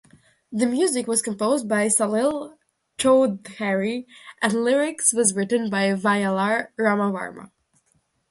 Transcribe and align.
The 0.51 0.65
music 0.65 1.05
was 1.05 1.21
composed 1.21 1.69
by 1.69 1.85
Salil 1.85 2.57
Chowdhary 2.97 4.07
and 4.41 4.51
lyrics 4.63 5.13
was 5.13 5.35
written 5.35 5.69
by 5.69 5.93
Vayalar 5.93 6.69
Ramavarma. 6.75 7.51